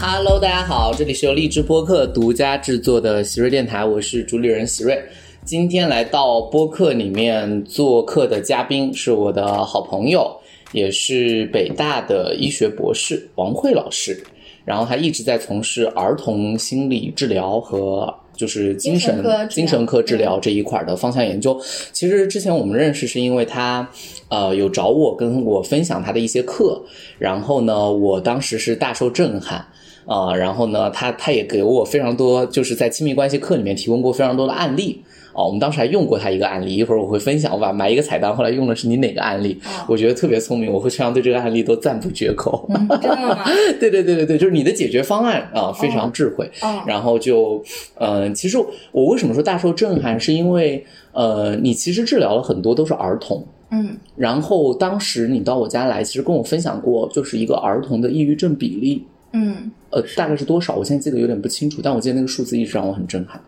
[0.00, 4.96] Hello，大家好，这里是由荔枝播客独家制作的喜瑞电台，我是主理人喜瑞。
[5.44, 10.30] 今天来到播客里面做客的嘉宾是我的好朋友，
[10.70, 14.22] 也是北大的医学博士王慧老师。
[14.64, 21.60] 然后他一直在从事儿童心理治疗和就是精神精神科治疗精神科治疗这一块儿的方向研究。
[21.92, 23.88] 其实之前我们认识是因为他
[24.28, 26.80] 呃有找我跟我分享他的一些课，
[27.18, 29.66] 然后呢，我当时是大受震撼。
[30.08, 35.02] 啊、然后呢，他他也给我非常多，就是在亲密关系课里面提供过非常多的案例。
[35.34, 42.66] 哦，我们当时还用过他一个案例，一会儿我会分享，我把买一个彩蛋，后来用的是你哪个案例，哦我觉得特别聪明，我会经常对这个案例都赞不绝口。
[42.70, 43.44] 嗯，真的吗？
[43.78, 46.50] 对对对对对，就是你的解决方案啊、非常智慧。
[46.62, 47.62] 哦，然后就，
[47.94, 48.58] 呃，其实
[48.90, 53.46] 我为什么说大受震撼，是因为呃，你其实治疗了很多都是儿童。
[53.70, 59.04] 嗯然后当时你到我家来，其实跟我分享过，就是一个儿童的抑郁症比例，
[59.38, 60.74] 嗯，呃，大概是多少？
[60.74, 63.40] 我现在记得有点不清楚，但我记得那个数字一直让我很震撼。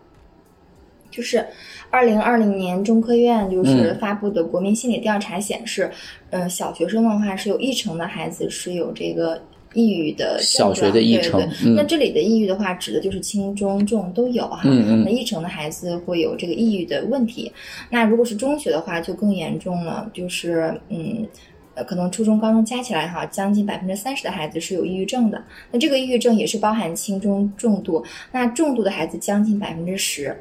[1.09, 1.45] 就是
[1.89, 5.91] 二零二零年中科院就是嗯发布的国民心理调查显示，
[6.29, 9.41] 嗯、小学生的话是有一成的孩子是有这个。
[9.73, 14.63] 抑郁的小学的一成对对对嗯那这里的抑郁的话，指的就是轻中重都有哈。
[14.65, 17.49] 嗯嗯那一成的孩子会有这个抑郁的问题。
[17.89, 21.25] 那如果是中学的话，就更严重了，就是嗯。
[21.73, 25.41] 呃，可能初中、高中加起来哈，将近百分之三十的孩子是有抑郁症的。
[25.71, 30.35] 那这个抑郁症也是包含轻中重度，那重度的孩子将近百分之十，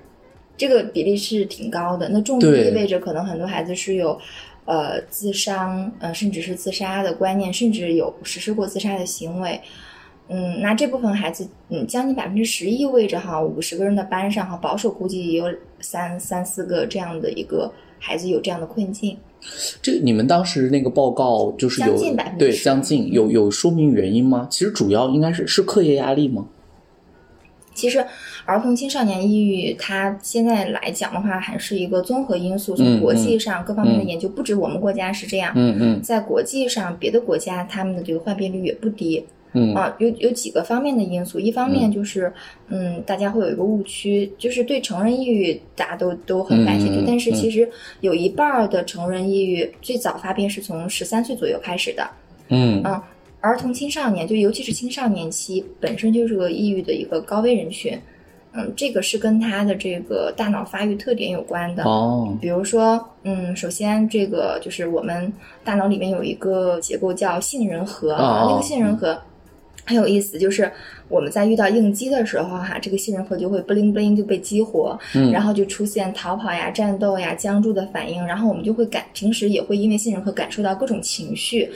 [0.56, 2.08] 这个比例是挺高的。
[2.08, 4.20] 那重度意味着可能很多孩子是有
[4.64, 9.61] 呃自伤，呃甚至是自杀的观念，甚至有实施过自杀的行为。
[10.33, 15.47] 嗯，那这部分孩子，嗯，将近百分之十意味着哈，五十个人的班上哈，保守估计也有
[15.81, 19.17] 三三四个这样的一个孩子有这样的困境。
[19.80, 24.46] 这你们当时那个报告就是有将近10%对将近有有说明原因吗？
[24.51, 26.46] 其实主要应该是是课业压力吗？
[27.73, 28.05] 其实，
[28.45, 32.74] 儿童青少年抑郁，它现在来讲的话，还是一个综合因素。
[32.74, 39.24] 嗯从国际上各方面的嗯研究，不止我们国家是这样，嗯嗯在国际上别的国家，他们的这个患病率也不低。
[39.52, 39.74] 嗯。
[39.74, 42.33] 啊，有有几个方面的因素，一方面就是，
[42.68, 47.68] 嗯，大家会有一个误区，就是对成人抑郁大家都都很感兴趣，但是嗯其实
[48.00, 52.08] 有一半儿的成人抑郁最早发病是从十三岁左右开始的，
[52.48, 52.83] 嗯。
[52.84, 53.00] 嗯，
[53.40, 57.98] 儿童青少年就尤其是青少年期本身就是个抑郁的一个高危人群，
[58.52, 62.36] 嗯，这个是跟他的这个大脑发育特点有关的，哦。
[62.38, 65.32] 比如说，嗯，首先这个就是我们
[65.64, 69.18] 大脑里面有一个结构叫杏仁核，哦那个杏仁核
[69.90, 70.70] 很有意思，就是
[71.08, 81.68] 我们在遇到应激的时候哈，这个杏仁核就会不灵不灵就被激活，嗯然后就出现逃跑呀、战斗呀、僵住的反应，然后我们就会感，平时也会因为杏仁核感受到各种情绪，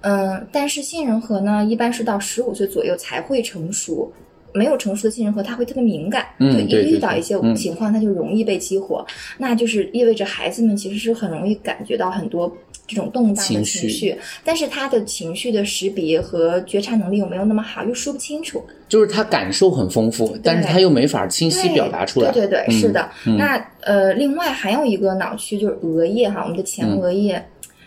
[0.00, 4.12] 嗯，但是杏仁核呢，一般是到十五岁左右才会成熟。
[4.54, 9.04] 没有成熟的杏仁核，它会特别敏感，就一遇到一些嗯情况，它就容易被激活。
[9.36, 12.50] 那就是意味着孩子们其实是很容易感觉到很多
[12.86, 18.62] 这种动荡的情绪情绪，但是他的情绪的识别和觉察能力又没有那么好，又说不清楚。
[18.88, 22.30] 就是他感受很丰富，但是他又没法清晰表达出来。
[22.30, 23.10] 对对对，嗯是的。
[23.26, 27.44] 嗯那呃，另外还有一个脑区就是额叶哈，我们的前嗯额叶。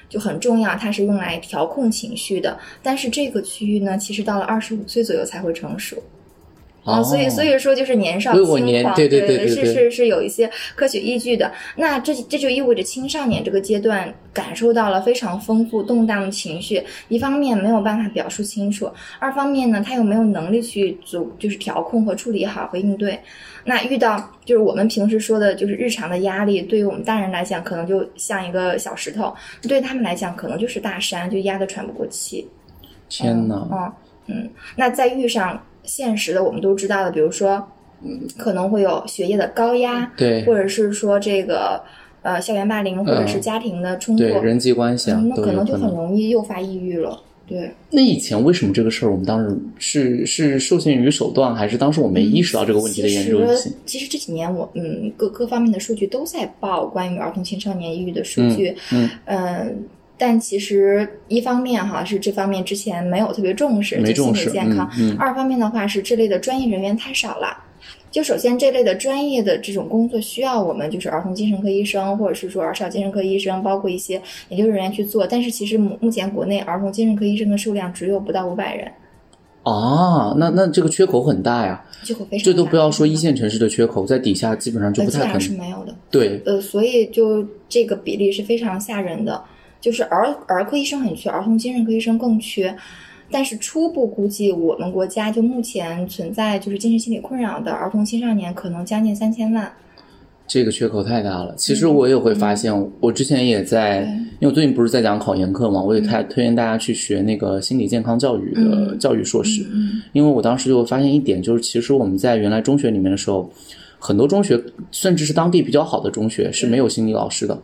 [0.09, 2.57] 就很重要，它是用来调控情绪的。
[2.81, 6.01] 但是这个区域呢，其实到了二十五岁左右才会成熟。
[6.87, 11.51] 啊、哦所以所以说就是年少轻狂，年对对对对对对是是是有一些科学依据的。
[11.75, 18.89] 那这这就意味着青少年这个阶段感受到了非常丰富动荡的情绪，一方面没有办法表述清楚，
[19.19, 23.19] 二方面呢，他又没有能力去组就是调控和处理好和应对。
[23.65, 29.35] 那遇到就是我们平时说的，就是日常的压力，对于我们大人来讲，可能就像一个小石头；
[29.67, 32.47] 对他们来讲，可能就是大山，就压得喘不过气。
[33.09, 33.67] 天哪！
[33.71, 33.91] 嗯
[34.29, 37.67] 嗯，那再遇上现实的，我们都知道的，比如说，
[38.03, 41.81] 嗯，可能会有学业的高压，对或者是说这个
[42.21, 45.87] 呃校园霸凌，或者是家庭的冲突，对人际关系啊嗯，那可能就很。
[45.89, 47.19] 容易诱发抑郁了。
[47.47, 53.75] 对，那以前为什么这个事儿我们当时是是受限于手段，还是当时我没意识到这个问题的严重性其实？
[53.85, 59.71] 其实这几年我嗯各各方面的数据都在报关于儿童青少年抑郁的数据，嗯呃
[60.17, 67.65] 但其实一方面哈是这方面之前没有特别重视，没重视理健康；嗯嗯二方面的话是这类的专业人员太少了。
[68.09, 74.19] 就首先这类的专业的这种工作需要我们就是儿童精神科医生，或者是说儿少精神科医生，包括一些
[74.49, 75.27] 研究人员去做。
[75.27, 78.91] 但是其实目目前国内儿童精神科医生的数量只有不到五百人，
[79.63, 81.83] 啊，那那这个缺口很大呀。
[82.03, 85.67] 缺口非常大这都不要说一线城市的缺口，在底下基本上就呃基本上是不太可能。
[85.67, 85.95] 没有的。
[86.09, 89.43] 对，呃，所以就这个比例是非常吓人的，
[89.79, 92.75] 就是儿儿科医生很缺，儿童精神科医生更缺。
[93.29, 99.69] 但是初步估计，我们国家就目前存在就是精神心理困扰的儿童青少年，可能将近三千万。
[100.47, 101.53] 这个缺口太大了。
[101.57, 104.03] 其实我也会发现，我之前也在，
[104.39, 109.65] 因为我最近不是在讲考研课嘛，我也太推荐大家去学那个心理健康教育的教育硕士。
[110.13, 113.51] 因为我当时就发现一点，就是其实我们在原来中学里面的时候，
[113.99, 114.61] 很多中学
[114.91, 117.59] 甚至是当地比较好的中学是没有心理老师的，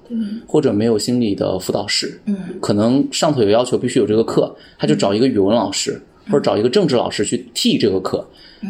[0.47, 2.19] 或者没有心理的辅导室。
[2.25, 8.25] 嗯，可能上头有要求必须有这个课，他就找一个语文老师或者找一个政治老师去替这个课。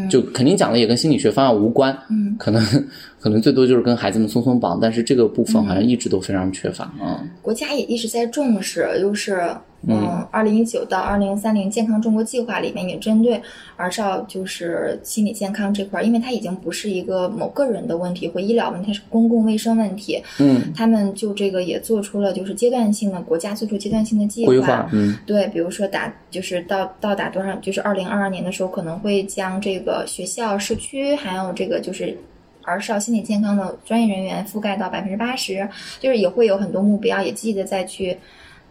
[0.10, 2.65] 就肯定讲的也跟心理学方向无关，嗯，可能
[3.21, 7.24] 可能最多就是跟孩子们松松绑，但是这个部分好像一直都非常缺乏啊。
[7.44, 9.56] 国家也一直在重视，就是
[9.88, 13.40] 嗯，二零一九到二零三零健康中国计划里面也针对
[13.76, 20.20] 儿少就是心理健康这块，因为它已经不是一个某个人的问题或医疗问题，它是公共卫生问题。
[20.40, 29.84] 嗯，他们就这个也做出了就是阶段性的国家做出阶段性的计规划，嗯，对，比如说打就是到到达多少，就是二零二二年的时候可能会将这个。
[29.84, 32.18] 个学校、社区，还有这个就是
[32.62, 35.68] 儿少心理健康的专业人员覆盖到百分之八十，
[36.00, 38.18] 就是也会有很多目标，也积极的再去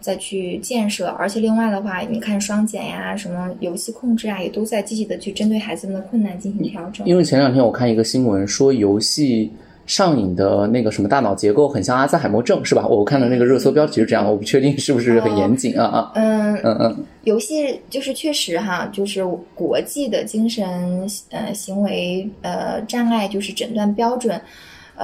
[0.02, 1.06] 再去建设。
[1.06, 7.06] 而且另外的话，你看双减呀、什么游戏控制啊，也都在积极的去针对孩子们的困难进行调整。
[7.06, 9.50] 因为前两天我看一个新闻说游戏。
[9.84, 12.86] 上瘾的那个什么大脑结构很像阿兹海默症，是吧？
[12.86, 16.12] 我看的那个热搜标题是这样，我不确定是不是很严谨啊啊。
[16.14, 19.26] 嗯嗯嗯，游戏就是确实哈，就是
[19.56, 24.40] 国际的精神呃行为呃障碍就是诊断标准。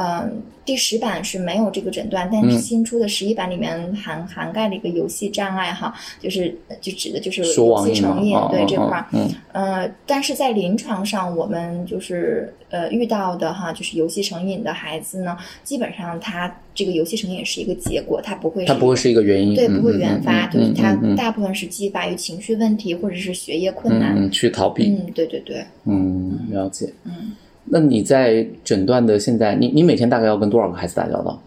[0.01, 9.07] 嗯，第十版是没有这个诊断，但是新出的十一版里面涵涵盖了一个游戏障碍哈，就是就指的就是游戏成瘾对这块儿。
[9.13, 24.91] 嗯，呃，但是在临床上，我们就是呃遇到的哈，就是游戏成瘾的孩子呢，基本上他这个游戏成瘾是一个结果，他不会他不会是一个原因，对，不会原发，就是他嗯大部分是激发于情绪问题或者是学业困难嗯去逃避。
[24.91, 26.93] 嗯，对对对，嗯，了解。
[27.03, 27.33] 嗯。
[27.71, 31.41] 那你在诊断的现在，你你每天大概要跟多少个孩子打交道？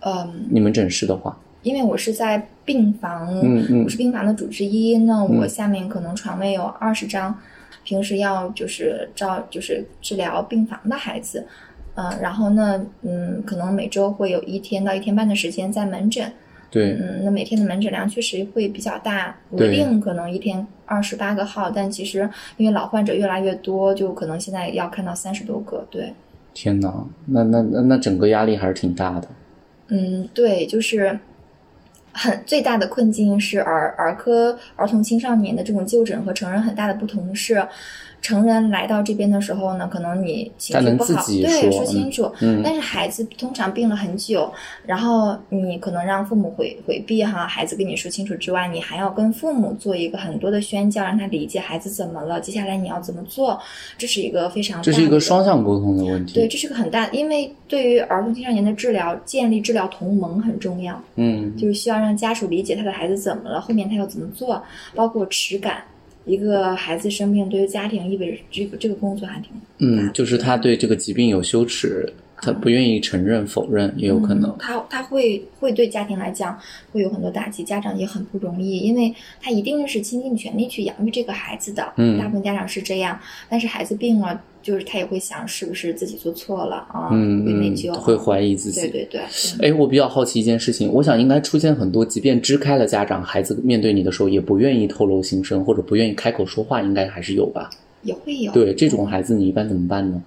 [0.00, 3.84] 嗯，你们诊室的话，因为我是在病房，嗯嗯。
[3.84, 7.34] 我是病房的主治医，那我下面可能床位有二十张，
[7.84, 11.46] 平时要就是照就是治疗病房的孩子，
[11.94, 16.30] 嗯，然后呢，嗯，可能每周会有一天到一天半的时间在门诊，
[16.74, 26.12] 对，嗯，那每天的门诊量确实会比较大，对稳定可能一天二十八个号，但其实因为老患者越来越多，就可能现在要看到三十多个，对。
[26.52, 26.92] 天哪，
[27.26, 29.28] 那那那那整个压力还是挺大的。
[29.86, 31.16] 嗯，对，就是
[32.12, 37.64] 很最大的困境是儿儿科儿童青少年的这种就诊和成人很大的不同是，
[38.24, 42.32] 成人来到这边的时候呢，可能你情绪不好，自己对，说说清楚。
[42.40, 44.50] 嗯但是孩子通常病了很久，
[44.86, 53.60] 然后你可能让父母回回避哈，孩子跟你说清楚之外，你还要跟父母做一个很多的宣教，让他理解孩子怎么了，接下来你要怎么做，
[53.98, 56.32] 这是一个非常这是一个双向沟通的问题。
[56.32, 60.98] 对，这是个很大，因为对于儿童青少年的治疗，建立治疗同盟很重要。
[61.16, 64.62] 嗯，就是需要让家属理解他的孩子怎么了，后面他要怎么做，
[64.94, 65.84] 包括耻感。
[66.24, 74.56] 一个孩子生病对于家庭意味着这个这个工作还挺嗯，就是他对这个疾病有羞耻，他不愿意承认、否认，也有可能嗯。
[74.58, 76.58] 他他会会对家庭来讲
[76.92, 81.92] 会有很多打击，家长也很不容易，因为他一定是倾尽全力去养育这个孩子的。
[81.96, 88.80] 嗯大部分家长是这样，但是孩子病了，就是他也会想是不是自己做错了啊，会内疚，，会怀疑自己。
[88.80, 89.20] 对对对，
[89.60, 97.70] 哎，我比较好奇一件事情，我想应该出现很多，即便支开了家长，孩子面对你的时候也不愿意透露心声，或者不愿意开口说话，应该还是有吧？
[98.02, 98.52] 也会有。
[98.52, 100.22] 对这种孩子，你一般怎么办呢？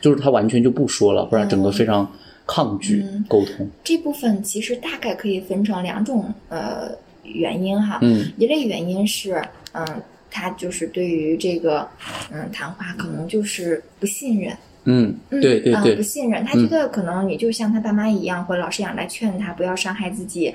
[0.00, 2.10] 就是他完全就不说了，不然整个非常
[2.46, 3.24] 抗拒嗯。
[3.28, 3.68] 沟通。
[3.84, 6.90] 这部分其实大概可以分成两种呃
[7.24, 8.30] 原因哈，嗯。
[8.36, 9.86] 一类原因是嗯、
[10.30, 11.86] 他就是对于这个
[12.32, 14.52] 嗯谈话可能就是不信任，
[14.84, 15.92] 嗯，嗯对对对。
[15.92, 20.52] 呃不，信任，他觉得可能你就像他爸妈一样，或者老师一样来劝他不要伤害自己，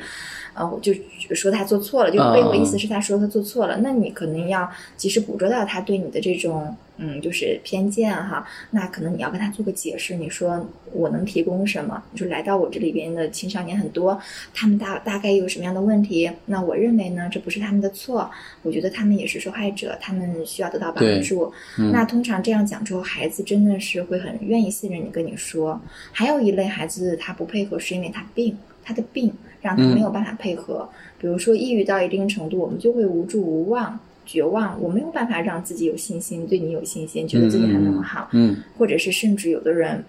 [0.55, 0.93] 呃，我就
[1.33, 2.33] 说他做错了，就啊。
[2.33, 12.01] 背后意思是他说他做错了，那你可能要及时捕捉到他对你的这种嗯就是偏见哈，那可能你要跟他做个解释，你说我能提供什么？
[12.11, 14.19] 你说来到我这里边的青少年很多，
[14.53, 16.29] 他们大大概有什么样的问题？
[16.45, 18.29] 那我认为呢，这不是他们的错，
[18.61, 21.51] 我觉得他们也是受害者，他们需要得到帮助。
[21.77, 25.79] 嗯那通常这样讲之后，孩子真的是会很愿意信任你，跟你说。
[26.11, 30.87] 还有一类孩子，他不配合是因为他病，他的病让他嗯没有办法配合。
[31.19, 38.29] 比如说抑郁到一定程度，我们就会无助无望、绝望，我没有办法让自己有信心，对你有信心，觉得自己还能好。
[38.31, 40.03] 嗯或者是甚至有的人，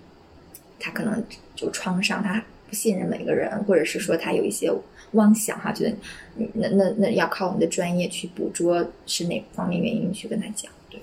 [0.78, 1.22] 他可能
[1.54, 4.72] 就创伤，他不信任每个人，或者是说他有一些
[5.12, 5.90] 妄想哈，觉得
[6.38, 10.98] 嗯那那那要靠我们的专业去捕捉是哪方面原因去跟他讲，对，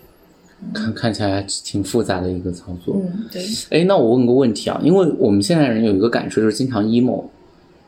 [0.74, 2.96] 看看起来挺复杂的一个操作。
[2.98, 7.26] 嗯，对，哎，那我问个问题啊，因为我们现在人有一个感受就是经常 emo，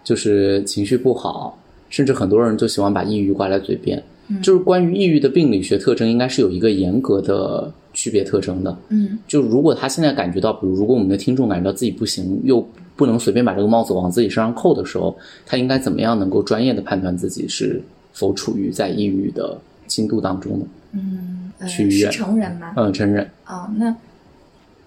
[0.03, 1.57] 就是情绪不好，
[1.89, 4.01] 甚至很多人就喜欢把抑郁挂在嘴边。
[4.27, 8.77] 嗯就是关于抑郁的病理学特征，应该是有一个严格的区别特征的。
[8.89, 12.65] 嗯就如果他现在感觉到，比如如果我们的听众感觉到自己不行，又
[12.95, 17.81] 不能随便把这个帽子往自己身上扣的时候，他应该怎么样能够专业的判断自己是
[18.13, 20.65] 否处于在抑郁的轻度当中呢？
[20.93, 22.73] 嗯，呃是去医院成人吗？
[22.77, 23.29] 嗯，成人。
[23.47, 23.95] 哦，那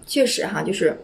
[0.05, 0.97] 确实哈，就是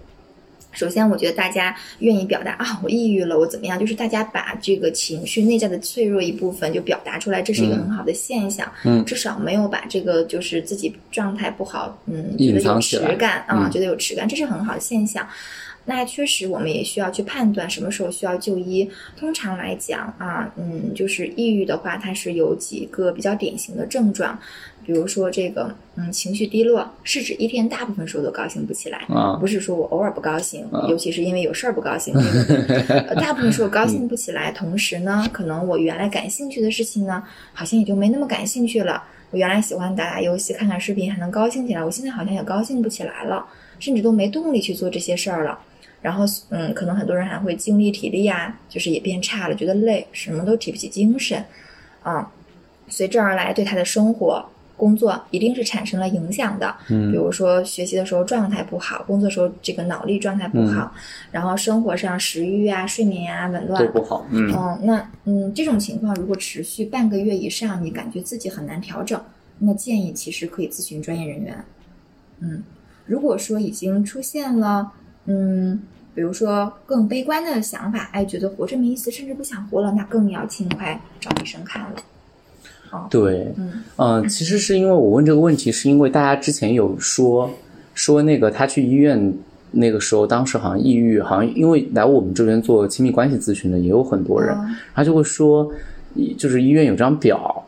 [0.74, 8.70] 首先我觉得大家愿意表达啊，我抑郁了，我怎么样，就是大家把这个情绪内在的脆弱一部分就表达出来，这是一个嗯很好的现象。
[8.84, 15.28] 嗯至少没有把这个就是自己状态不好，嗯，觉隐得有藏起来耻感啊，嗯觉得有耻感，这是很好的现象。
[15.86, 18.90] 那确实，我们也需要去判断什么时候需要就医。
[19.20, 24.40] 通常来讲啊，嗯，就是抑郁的话，它是有几个比较典型的症状，
[24.86, 32.14] 比如说这个，嗯，情绪低落，是指一天大部分时候都高兴不起来，啊不是说我偶尔不高兴，啊尤其是因为有事儿不高兴，
[33.20, 34.52] 大部分时候高兴不起来。
[34.52, 37.24] 同时呢，可能我原来感兴趣的事情呢，
[37.54, 39.04] 好像也就没那么感兴趣了。
[39.32, 43.46] 我原来喜欢打打游戏、看看视频，还能高兴起来，我现在好像也高兴不起来了，
[43.80, 45.58] 甚至都没动力去做这些事儿了。
[46.02, 51.42] 然后，嗯，可能很多人还会精力、体力啊，就是也变差了，觉得累，什么都提不起精神，
[52.04, 52.30] 啊，
[52.90, 56.76] 随之而来对他的生活、工作一定是产生了影响的。
[56.88, 60.94] 比嗯如说学习的时候状态不好，工作时候这个脑力状态不好，
[61.32, 63.92] 然后生活上食欲啊、睡眠啊紊乱都。
[63.92, 64.26] 不好。
[64.32, 69.22] 嗯嗯，那嗯，这种情况如果持续半个月以上，你感觉自己很难调整，
[69.60, 71.64] 那建议其实可以咨询专业人员。
[72.40, 72.64] 嗯，
[73.06, 74.92] 如果说已经出现了，
[75.26, 75.82] 嗯，
[76.14, 81.96] 比如说更悲观的想法，哎，觉得活着没意思，甚至不想活了，那更要尽快找医生看了。
[83.10, 87.50] 对，嗯嗯、其实是因为我问这个问题，是因为大家之前有说
[87.94, 89.34] 说那个他去医院
[89.72, 95.72] 那个时候，当时好像抑郁，好像因为来我们这边做亲密关系咨询的也有很多人，哦他就会说，
[96.38, 97.66] 就是医院有张表，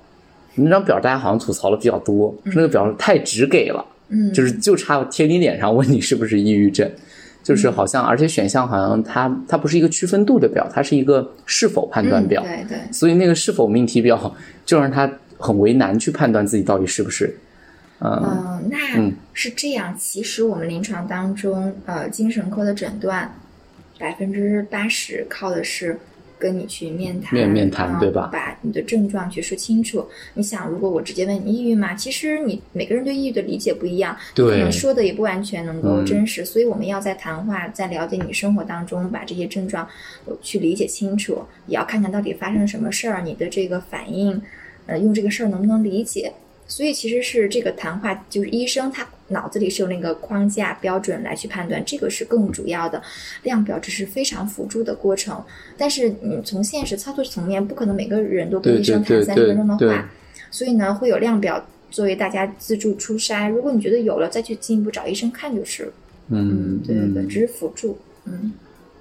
[0.56, 6.90] 那张表大家好像吐槽的比较多，说那个表太直给了，嗯，就是就差贴你脸上问你是不是抑郁症。
[7.44, 12.42] 就是好像，而且选项好像它它不是一个区分度的表，它是一个是否判断表。
[12.44, 12.92] 嗯、对对。
[12.92, 14.36] 所以那个是否命题表
[14.66, 17.38] 就让他很为难去判断自己到底是不是，
[18.00, 19.96] 嗯嗯，那嗯是这样。
[19.98, 23.34] 其实我们临床当中，呃，精神科的诊断
[24.00, 25.98] 百分之八十靠的是
[26.38, 30.06] 跟你去面谈，面面谈啊对吧把你的症状去说清楚。
[30.34, 31.94] 你想，如果我直接问你抑郁吗？
[31.94, 36.44] 其实你每个人对抑郁的理解不一样，对能说的也不完全能够嗯真实。
[36.44, 39.88] 所以我们要在谈话，在了解你生活当中，把这些症状
[40.26, 44.42] 呃去理解清楚，也要看看到底发生了什么事儿，你的这个反应，
[44.86, 46.32] 呃，用这个事儿能不能理解。
[46.68, 53.02] 所以其实是这个谈话，就是医生他脑子里是有那个框架标准来去判断，这个是更主要的，
[53.44, 55.44] 量表只是非常辅助的过程。
[55.78, 60.10] 但是你，从现实操作层面，不可能每个人都跟医生谈三十分钟的话，
[60.52, 63.50] 所以呢，会有量表作为大家自助初筛。
[63.50, 65.94] 如果你觉得有了，再去进一步找医生看就是了。
[66.30, 67.98] 嗯对对对，嗯只是辅助。
[68.26, 68.54] 嗯。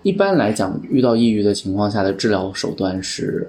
[0.02, 3.48] 一般来讲，遇到抑郁的情况下的治疗手段是，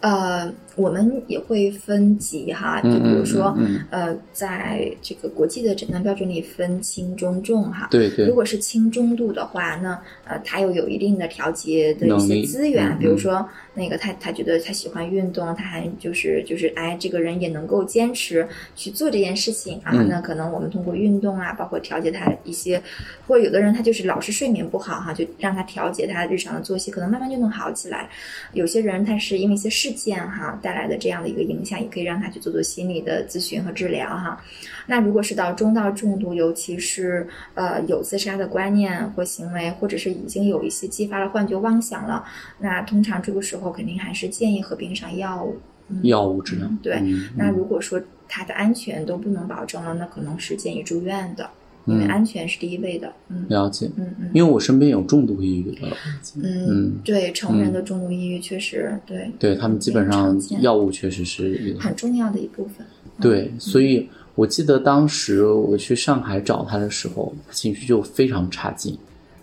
[0.00, 7.88] 呃，我们也会分级哈，就嗯比如说，嗯呃，在这个国际的诊断标准里分轻、中、重哈。
[7.90, 22.80] 对对如果是轻中度的话，那呃，他又有一定的调节的一些资源，嗯比如说那个他他觉得他喜欢运动，他还就是就是哎，这个人也能够坚持去做这件事情啊，嗯那可能我们通过运动啊，包括调节他一些，
[23.26, 28.08] 或者有的人他就是老是睡眠不好哈，就让他调节他日常的作息，可能慢慢就能好起来。
[28.52, 34.42] 有些人他是因为一些事件哈带来的这样的一个影响，也可以让他去做做心理的咨询和治疗哈。
[34.88, 42.24] 那如果是到中到重度，尤其是呃有自杀的观念或行为，或者是已经有一些激发了幻觉妄想了，
[42.58, 45.56] 那通常这个时候肯定还是建议合并上药物。
[45.88, 46.68] 嗯药物治疗。
[46.82, 51.48] 对嗯那如果说他的安全都不能保证了，那可能是建议住院的，
[51.86, 53.10] 因为嗯安全是第一位的。
[53.28, 54.30] 嗯了解，嗯嗯。
[54.34, 55.88] 因为我身边有重度抑郁的，
[56.36, 62.86] 嗯嗯，对，成人的重度抑郁确实对对他们基本上药物确实是很重要的一部分。
[63.20, 68.98] 对，所以我记得当时我去上海找他的时候，情绪就非常差劲，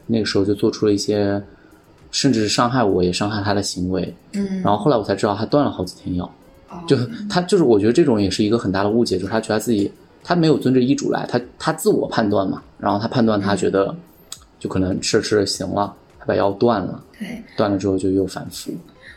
[0.06, 1.42] 那个时候就做出了一些，
[2.12, 4.14] 甚至是伤害我也伤害他的行为。
[4.34, 6.26] 嗯，然后后来我才知道他断了好几天药，
[6.70, 6.96] 哦就
[7.28, 9.92] 他就是我觉得这种也是一个很大的误解，就是他觉得他自己
[10.24, 13.94] 他没有遵着医嘱来，他他自我判断嘛，然后他判断他觉得
[14.60, 17.44] 就可能吃着吃着行了，他把药断了，对。
[17.58, 18.72] 断了之后就又反复。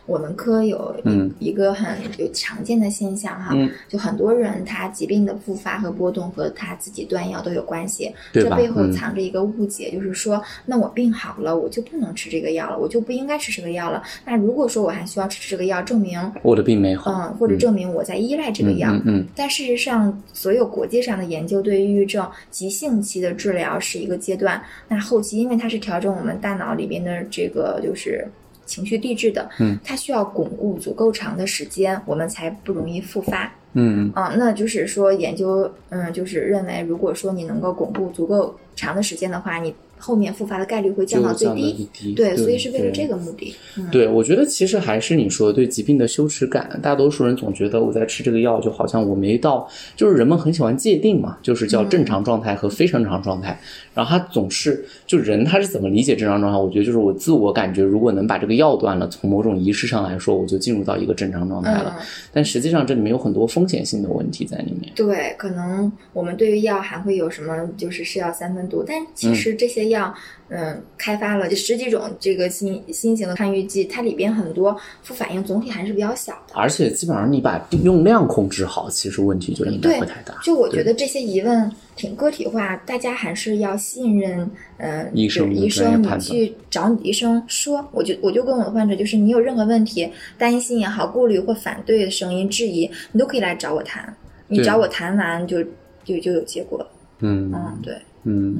[0.06, 1.30] 我们科有嗯。
[1.38, 3.70] 一个很有常见的现象哈，嗯。
[3.88, 8.50] 就很多人他疾病的复发和波动和他自己断药都有关系，对吧？
[8.50, 8.92] 这背后嗯。
[8.92, 14.02] 藏着一个误解，就是说，那我病好了，我就不能吃这个药了，我就不应该吃这个药了。
[14.24, 18.90] 那如果说我还需要吃这个药，证明我的病没好，嗯，或者证明我在依赖这个药。
[18.92, 28.26] 嗯嗯但事实上，所有国际上的研究对抑郁症急性期的治疗是一个阶段，那后期因为它是调整我们大脑里边的这个就是
[28.66, 33.44] 情绪递质的，嗯，它需要巩固足够长的时间，我们才不容易复发。
[33.78, 41.88] 嗯嗯啊、那就是说研究，嗯，就是认为，如果说你能够巩固足够长的时间的话，你后面复发的概率会降到最低。
[41.92, 43.54] 低对，对所以是为了这个目的。
[43.76, 53.60] 嗯，对，我觉得其实还是你说对疾病的羞耻感，大多数人总觉得我在吃这个药，就好像我没到，就是人们很喜欢界定嘛，就是叫正常状态和非正常状态。
[53.96, 56.58] 然后他总是就人他是怎么理解正常状态？
[56.58, 61.96] 我觉得就是我自我感觉，如果能把这个药断了，从某种仪式上来说，我就进入到一个正常状态了。
[61.98, 64.92] 嗯但实际上这里面有很多风险性的问题在里面。
[64.94, 70.14] 对，可能我们对于药还会有什么，就是是药三分毒，但其实这些药，
[70.50, 76.52] 嗯，开发了就十几种这个新新型的抗抑郁剂，它里边很多副反应总体还是比较小的。
[76.52, 80.34] 而且基本上你把用量控制好，其实问题就应该对不太大。
[80.42, 94.14] 就我觉得这些疑问挺个体化，大家还是要信任，呃，医生医生，你去找你的医生说，我就我就跟我的患者，就是你有任何问题、担心也好、顾虑或反对的声音、质疑，你都可以来找我谈。
[94.48, 95.60] 你找我谈完就
[96.04, 96.88] 就就有结果了。
[97.20, 98.56] 嗯嗯，对，嗯，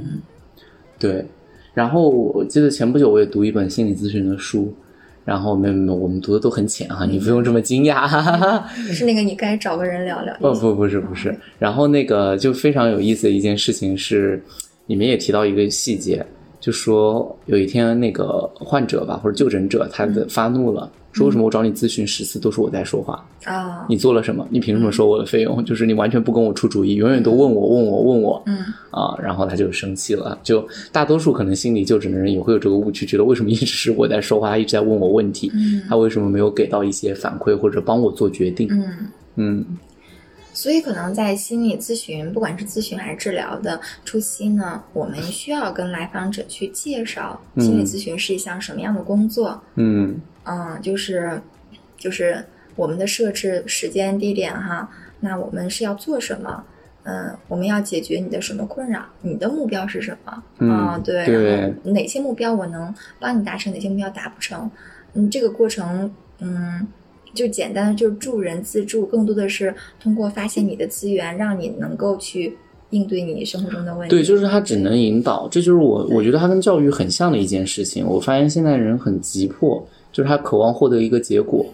[0.99, 1.25] 对。
[1.75, 4.75] 然后我记得前不久我也读一本心理咨询的书，
[5.27, 8.07] 然后没有没有，我们读的都很浅哈，你不用这么惊讶。
[8.07, 8.69] 哈哈哈。
[8.93, 10.35] 是那个你该找个人聊聊。
[10.41, 14.41] 不不不是不是，然后那个就非常有意思的一件事情是，
[14.87, 16.25] 里面也提到一个细节，
[16.61, 24.47] 就说有一天那个患者吧或者就诊者他的发怒了，说为什么我找你咨询十次都是我在说话，啊，你做了什么？
[24.51, 25.65] 你凭什么收我的费用？
[25.65, 28.59] 就是你完全不跟我出主意，永远都问我问我问我，嗯
[28.91, 30.39] 啊，然后他就生气了。
[30.43, 38.69] 就大多数可能心理就诊的人也会有这个误区，觉得为什么一直是我在说话，他一直在问我问题，嗯他为什么没有给到一些反馈或者帮我做决定？
[38.73, 38.85] 嗯。
[39.39, 39.65] 嗯
[40.57, 49.63] 所以，可能在心理咨询，不管是咨询还是治疗的初期呢，我们需要跟来访者去介绍心理咨询是一项什么样的工作。
[49.75, 51.39] 嗯嗯，就是
[51.99, 52.43] 就是
[52.75, 54.91] 我们的设置时间、地点哈，
[55.21, 56.65] 那我们是要做什么？
[57.03, 59.05] 嗯，我们要解决你的什么困扰？
[59.21, 60.43] 你的目标是什么？
[60.61, 64.71] 嗯啊，对，对然后哪些目标我能帮你达成，哪些目标达不成？
[65.13, 66.89] 嗯，这个过程，嗯。
[67.37, 69.73] 就简单的就是助人自助，更多的是
[70.03, 72.57] 通过发现你的资源，让你能够去
[72.91, 74.11] 应对你生活中的问题。
[74.11, 78.05] 对，就是他只能引导，这就是我我觉得他跟教育很像的一件事情。
[78.07, 81.65] 我发现现在人很急迫，就是他渴望获得一个结果。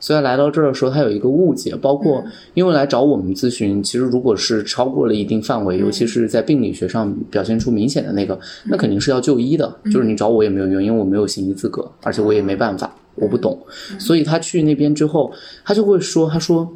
[0.00, 9.72] 所以来到这儿的时候，他有一个误解，包括因为来找我们咨询，其实如果是超过了一定范围，尤其是在病理学上表现出明显的那个，那肯定是要就医的。
[9.84, 13.58] 就是你找我也没有用，因为我没有行医资格，而且我也没办法，我不懂。
[13.98, 15.32] 所以他去那边之后，
[15.64, 16.72] 他就会说：“他说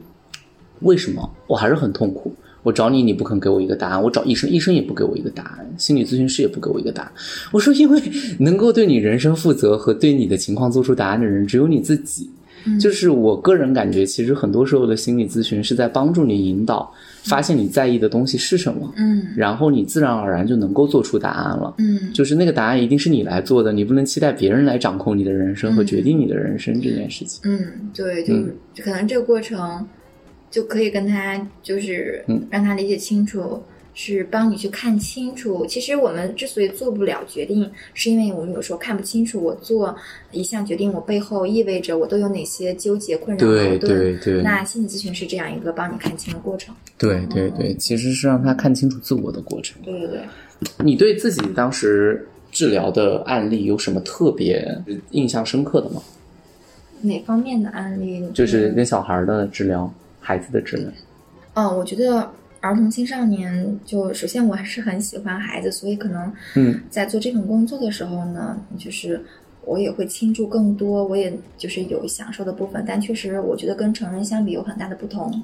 [0.81, 2.35] 为什么我还是很痛苦？
[2.63, 7.13] 我找你，你不肯给我一个答案；我找医生，医生也不给我一个答案；心理咨询师也不给我一个答案。”
[7.53, 8.03] 我说：“因为
[8.41, 12.29] 能够对你人生负责和对你的情况做出答案的人，只有你自己。”
[12.81, 19.27] 就是我个人感觉，其实很多时候的心理咨询是在帮助你引导，发现你在意的东西是什么，嗯。
[19.37, 21.75] 然后你自然而然就能够做出答案了。
[21.79, 22.13] 嗯。
[22.13, 27.41] 就是那个答案一定是你来做的，你不能期待别人来掌控你的人生和决定你的人生这件事情。
[27.45, 29.87] 嗯，对，就是可能这个过程
[30.51, 32.43] 就可以跟他就是嗯。
[32.51, 33.63] 让他理解清楚，
[33.99, 35.65] 是帮你去看清楚。
[35.67, 39.97] 其实我们之所以做不了决定，是因为我们有时候看不清楚我做
[40.33, 43.81] 一项决定，我背后意味着我都有哪些纠结、困扰、对矛盾。
[43.81, 46.75] 对对那心理咨询是这样一个帮你看清的过程。
[46.99, 49.81] 对对对，其实是让他看清楚自我的过程。
[49.83, 50.21] 对对对。
[50.85, 54.79] 你对自己当时治疗的案例有什么特别
[55.13, 56.03] 印象深刻的吗？
[57.01, 58.27] 哪方面的案例？
[58.35, 60.91] 就是跟小孩的治疗、孩子的治疗。
[61.55, 62.31] 嗯，我觉得
[62.67, 69.23] 儿童青少年，就首先我还是很喜欢孩子，所以可能嗯在做这份工作的时候呢，就是
[69.65, 75.43] 我也会倾注更多，我也就是有享受的部分，但确实我觉得跟成人相比有很大的不同。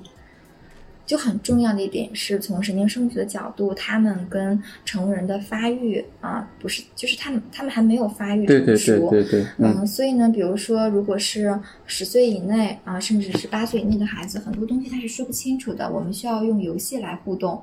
[1.13, 9.11] 就很重要的一点是从神经生物学的角度，他们跟成人的发育啊，不是，就是他们他们还没有发育对对成熟。
[9.11, 15.93] 对对对，嗯嗯，所以呢，比如说，如果是十岁以内啊，甚至是八岁以内的孩子，很多东西他是说不清楚的。
[15.93, 17.63] 我们需要用游戏来互动，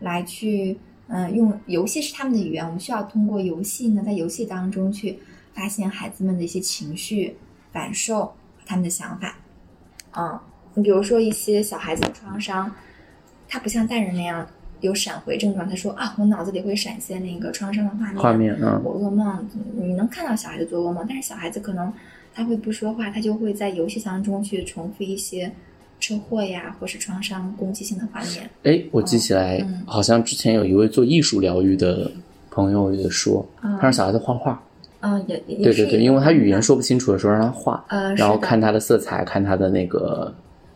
[0.00, 0.76] 来去，
[1.06, 5.20] 嗯，用游戏是他们的语言，我们需要通过游戏呢，在游戏当中去
[5.54, 7.36] 发现孩子们的一些情绪
[7.72, 8.34] 感受、
[8.66, 9.36] 他们的想法。
[10.16, 10.40] 嗯，
[10.74, 12.70] 你比如说一些小孩子的创伤，
[13.48, 14.46] 他不像大人那样
[14.80, 21.92] 有闪回症状，他说啊，我脑子里会闪现那个创伤的画面，画面嗯我噩梦，你能看到小孩子做噩梦，但是小孩子可能
[22.32, 25.50] 他会不说话，他就会在游戏当中去重复一些
[25.98, 28.48] 车祸呀，或是创伤攻击性的画面。
[28.62, 32.10] 哎，我记起来，嗯好像之前有一位做艺术疗愈的
[32.50, 34.62] 朋友也说，嗯他让小孩子画画。
[35.02, 40.30] 嗯，也也对对对，因为他语言说，不清楚的时候让他画，呃，然后看他的色彩，看他的那个，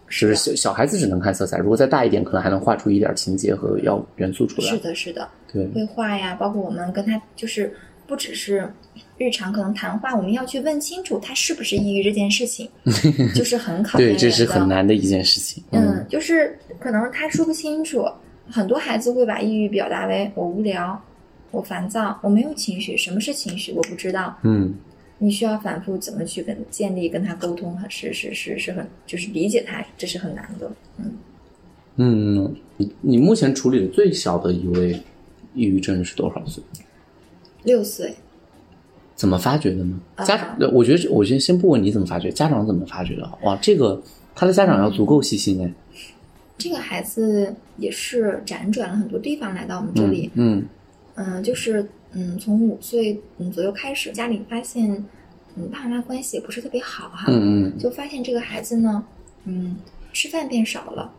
[0.08, 4.68] 是小小孩子只能看色彩，如果再大一点，可能还能画出一点情节和要元素出来。
[4.68, 7.74] 是的，是的，对，绘画呀，包括我们跟他就是
[8.06, 8.70] 不只是
[9.16, 12.68] 日常可能谈话，我们要去问清楚他是不是抑郁这件事情，
[13.34, 15.62] 就是很考验对，这是很难的一件事情。
[15.70, 18.06] 嗯，就是可能他说不清楚，
[18.50, 21.02] 很多孩子会把抑郁表达为我无聊、
[21.50, 22.96] 我烦躁、我没有情绪。
[22.96, 23.72] 什么是情绪？
[23.72, 24.36] 我不知道。
[24.42, 24.74] 嗯
[25.18, 30.70] 你需要反复怎么去跟建立跟他沟通，是是是是很就是理解他，这是很难的。
[30.98, 31.12] 嗯，
[31.96, 35.00] 嗯，你你目前处理的最小的一位
[35.54, 36.62] 抑郁症是多少岁？
[37.62, 38.14] 六岁，
[39.14, 39.98] 怎么发觉的呢？
[40.16, 43.38] 啊家长，我觉得，我觉得先不问你怎么发觉，家长怎么发觉的？
[43.42, 44.02] 哇，这个
[44.34, 45.72] 他的家长要足够细心哎。
[46.58, 50.30] 这个孩子也是辗转了很多地方来到我们这里。
[50.34, 50.64] 嗯
[51.14, 55.04] 嗯，就是嗯，从五岁嗯左右开始，家里发现
[55.56, 57.26] 嗯爸妈关系也不是特别好哈。
[57.28, 59.04] 嗯嗯就发现这个孩子呢，
[59.44, 59.76] 嗯，
[60.12, 61.12] 吃饭变少了，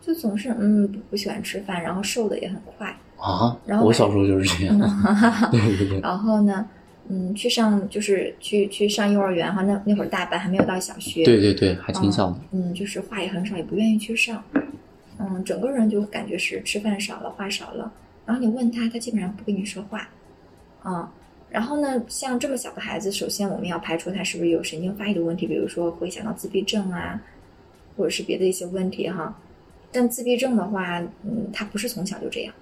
[0.00, 2.96] 就总是嗯不不喜欢吃饭，然后瘦的也很快。
[3.18, 4.78] 啊然，后我小时候就是这样。
[5.50, 6.64] 对对对，然后呢，
[7.08, 11.24] 嗯，去上就是去去上幼儿园哈，那那会儿大班还没有到小学。
[11.24, 12.38] 对对对，还挺小的。
[12.52, 14.42] 嗯，就是话也很少，也不愿意去上。
[15.18, 17.92] 嗯，整个人就感觉是吃饭少了，话少了。
[18.24, 20.08] 然后你问他，他基本上不跟你说话。
[20.82, 21.12] 啊、
[21.50, 27.20] 然后呢，像这么小的孩子，首先我们要排除他是不是有神经发育的问题，比如说会想到自闭症啊，
[27.96, 29.36] 或者是别的一些问题哈。
[29.90, 32.54] 但自闭症的话，嗯，他不是从小就这样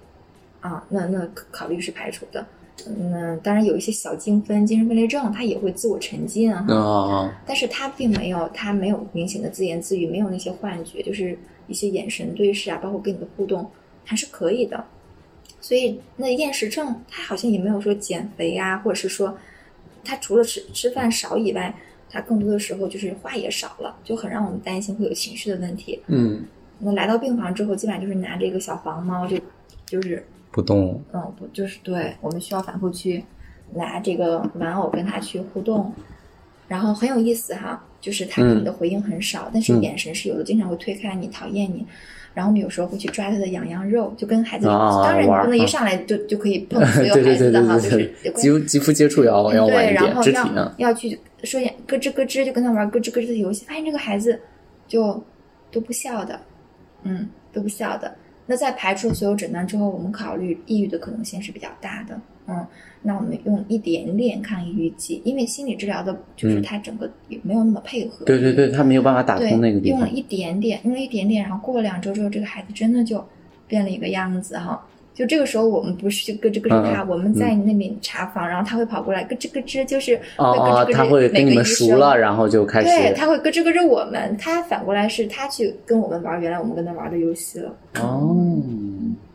[0.61, 2.45] 啊，那那考虑是排除的。
[2.85, 13.69] 嗯，当然有一些小精分、精神分裂症，他也会自我沉浸啊，啊，但是他并没有，他没有明显的自言自语，没有那些幻觉，就是一些眼神对视啊，包括跟你的互动，
[14.05, 14.85] 还是可以的。
[15.67, 19.37] 所以那厌食症，他好像也没有说减肥啊，或者是说，
[20.01, 21.75] 他除了吃吃饭少以外，
[22.09, 26.01] 他更多的时候就是话也少了，就很让我们担心会有情绪的问题。
[26.07, 26.45] 嗯，
[26.79, 29.37] 那来到病房之后，基本上就是拿着一个小黄猫，就
[29.85, 31.03] 就是不动。
[31.11, 33.21] 嗯，不就是对，我们需要反复去
[33.73, 35.93] 拿这个玩偶跟他去互动，
[36.69, 41.85] 然后很有意思哈，就是他给你的回应很少，但是嗯眼神是有的，经常会推开你，讨厌你。
[42.37, 50.71] 然后我们有时候会去抓他的痒痒肉，就跟孩子，啊当然你不能一嗯上来就就可以碰 所有对对对孩子的哈，就是肌肌肤接触要要晚对，一点，然后要肢体呢？
[50.77, 54.39] 要去说点咯吱咯吱，就跟他玩咯吱咯吱的游戏，发现这个孩子
[54.87, 55.19] 就
[55.71, 56.39] 都不笑的，
[57.01, 58.13] 嗯，都不笑的。
[58.47, 62.65] 那在排除所有诊断之后，我们考虑抑郁的可能性是比较大的，嗯，
[63.01, 69.99] 那我们用一点点抗抑郁剂，因为心理治疗的就是嗯它整个也没有那么配合，对对对，他没有办法打，通那个地方。
[69.99, 73.23] 用了一点点，用了一点点，然后过了两周之后，这个孩子真的就
[73.67, 74.81] 变了一个样子哈。
[75.17, 87.75] 就这个时候，我们不是就咯吱咯吱他，嗯我们在那边查房，然后他会跑过来咯吱咯吱，就是哦哦，他会跟你们熟了，然后就开始对，他会咯吱咯吱我们，他反过来是他去跟我们玩原来我们跟他玩的游戏了。
[87.99, 88.45] 哦，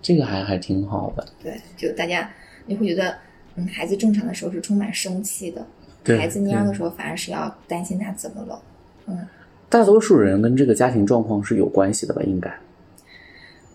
[0.01, 1.27] 这个还还挺好的。
[1.42, 2.31] 对，就大家
[2.64, 3.16] 你会觉得，
[3.57, 5.66] 嗯，孩子正常的时候是充满生气的，
[6.05, 8.62] 对孩子蔫的时候反而是要担心他怎么了。
[9.07, 9.18] 嗯
[9.68, 12.21] 大多数人跟这个家庭状况是有关系的吧？
[12.27, 12.53] 应该。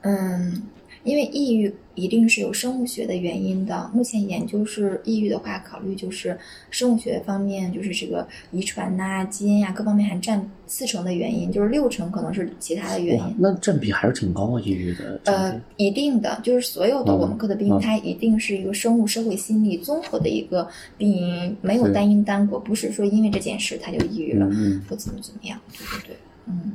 [0.02, 0.62] 嗯，
[1.08, 3.90] 因为抑郁一定是有生物学的原因的。
[3.94, 6.38] 目前研究是抑郁的话，考虑就是
[6.70, 13.36] 生物学方面，就是这个遗传呐、基因呀、各方面还占四成的原因，就是六成可能是其他的原因，。
[13.40, 20.68] 那占比还是挺高啊，抑郁的呃。，一定的，就是所有的嗯我们科的病，嗯它一定是一个生物、社会、心理综合的一个
[20.98, 24.46] 病因，没有单因单果，不是说因为这件事他就抑郁了，
[24.90, 26.18] 或怎么怎么样，对对对，
[26.48, 26.74] 嗯。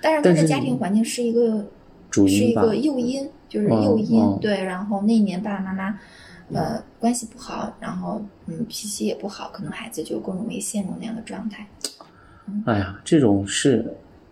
[0.00, 1.64] 当然，他但是的家庭环境是一个
[2.14, 4.62] 是一个诱因，就是嗯诱因，嗯对。
[4.62, 5.98] 然后那一年爸爸妈妈
[6.52, 11.66] 呃关系不好，然后嗯脾气也不好，可能孩子就更容易陷入那样的状态。
[12.66, 13.84] 哎呀，这种是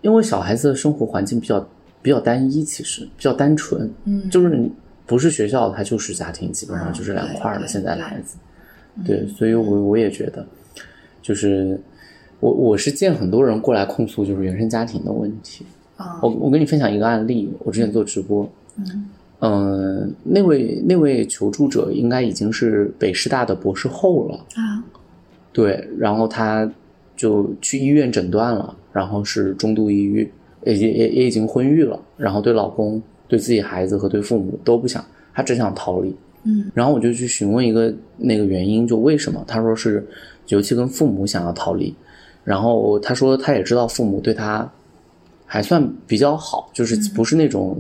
[0.03, 1.66] 因为小孩子的生活环境比较
[2.03, 4.71] 比较单一，其实比较单纯，嗯，就是
[5.07, 7.61] 不是学校，他就是家庭，基本上嗯就是两块儿了。
[7.61, 8.37] 对现在的孩子，
[8.97, 10.47] 嗯对，所以我我也觉得，
[11.23, 11.81] 就是
[12.40, 15.64] 我我是见很多人过来控诉，就是原生家庭的问题。
[16.02, 19.08] 啊我我跟你分享一个案例，我之前做直播，嗯
[19.40, 24.36] 嗯、那位那位求助者应该已经是北师大的博士后了。
[24.56, 24.84] 啊
[25.52, 26.70] 对，然后他
[27.14, 30.30] 就去医院诊断了，然后是中度抑郁，
[30.64, 36.14] 也也也也已经婚育了，然后对老公、对自己孩子和对父母都不想，他只想逃离。
[36.44, 39.44] 嗯然后我就去询问一个那个原因，就为什么？
[39.46, 40.04] 他说是，
[40.48, 41.94] 尤其跟父母想要逃离。
[42.44, 44.68] 然后他说他也知道父母对他
[45.52, 47.78] 还算比较好，就是不是那种、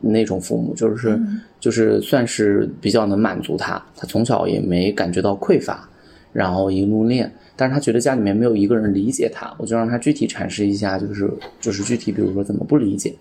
[0.00, 3.74] 那种父母，就是、嗯就是算是比较能满足他。
[3.94, 5.86] 他从小也没感觉到匮乏，
[6.32, 9.54] 然后一路练，但是他觉得家里面没有一个人理解他。
[9.58, 11.30] 我就让他具体阐释一下，就是
[11.60, 13.14] 就是具体，比如说怎么不理解。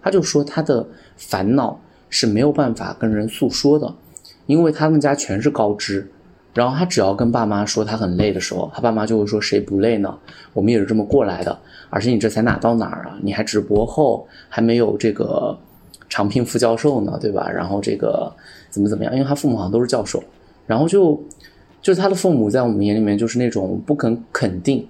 [0.00, 0.86] 他就说他的
[1.16, 1.76] 烦恼
[2.08, 3.92] 是没有办法跟人诉说的，
[4.46, 6.08] 因为他们家全是高知，
[6.52, 10.16] 然后他只要跟爸妈说他很累的时候，他爸妈就会说谁不累呢？
[10.52, 11.56] 我们也是这么过来的，
[11.90, 13.16] 而且你这才哪到哪儿啊？
[13.22, 15.56] 你还直播后，还没有这个
[16.08, 17.48] 长聘副教授呢，对吧？
[17.48, 18.32] 然后这个
[18.68, 19.12] 怎么怎么样？
[19.14, 20.22] 因为他父母好像都是教授，
[20.66, 21.22] 然后就
[21.80, 24.86] 就是他的父母在我们眼里面就是那种不肯肯定。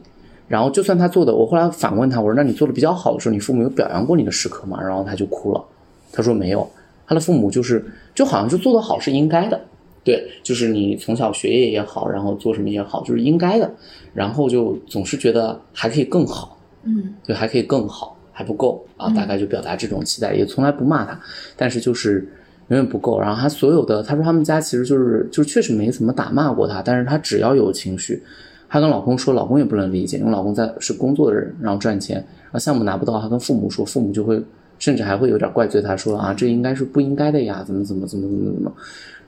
[0.49, 5.65] 然后就算他做的，我后来反问他，我说：“那你做的比较好的时候，你父母有表扬过你的时刻吗？”然后他就哭了，
[6.11, 6.69] 他说没有。
[7.07, 7.85] 他的父母就是
[8.17, 9.61] 就好像就做得好是应该的，
[10.03, 13.71] 对，就是你从小学业也好，然后做什么也好，就是应该的。
[14.15, 21.21] 然后就总是觉得还可以更好，嗯对，还可以更好，还不够啊，大概就表达这种期待，也从来不骂他，
[21.57, 22.27] 但是就是
[22.69, 23.21] 远远不够。
[23.21, 28.21] 然后他所有的，他说他们家其实就是就确实没怎么打骂过他，但是他只要有情绪，
[28.69, 34.43] 他跟老公说，老公也不能理解，因为老公在是工作的人，然后赚钱，然后项目拿不到，他跟父母说，父母就会
[34.81, 38.73] 甚至还会有点怪罪他，说啊，这应该是不应该的呀，怎么怎么怎么怎么怎么，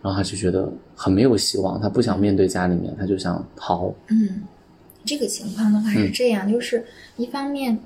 [0.03, 4.43] 然后他就觉得很没有希望，他不想面对家里面，他就想逃，嗯，
[5.05, 6.85] 这个情况的话是这样，就是
[7.17, 7.79] 一方面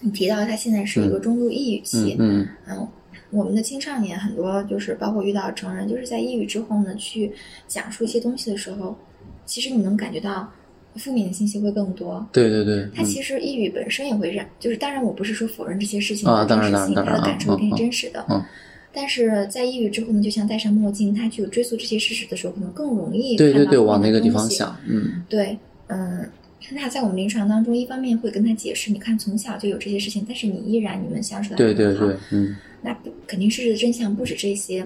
[0.00, 2.78] 你提到他现在是一个中度抑郁期，嗯嗯。
[2.78, 2.88] 嗯，
[3.30, 7.30] 我们的青少年很多就是包括遇到成人，就是在抑郁之后呢，去
[7.66, 8.96] 讲述一些东西的时候，
[9.44, 10.50] 其实你能感觉到
[10.98, 12.26] 负面的信息会更多。
[12.32, 18.26] 对对对，它嗯其实抑郁本身也会让，就是当然我不是说否认这些事情啊的真实性，当然当然他的感受一定嗯嗯是真实的。
[18.28, 18.44] 嗯
[18.90, 25.56] 但是在抑郁之后呢，就像戴上墨镜，他去追溯这些事实的时候，可能更容易对对对，往那个地方想，嗯对，
[25.88, 26.26] 嗯，
[26.72, 34.84] 那在我们临床当中，一方面会跟他解释，你看从小就有这些事情，但是你依然你们相处的对对对，嗯那肯定是真相不止这些。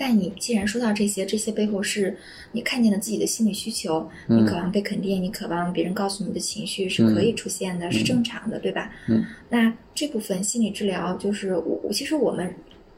[0.00, 2.16] 但你既然说到这些，这些背后是
[2.52, 8.90] 你看见了自己的心理需求，嗯你渴望被肯定，你渴望别人告诉你的情绪是可以出现的，是正常的，对吧？
[9.08, 9.22] 嗯。
[9.50, 12.50] 那这部分心理治疗，就是我我其实我们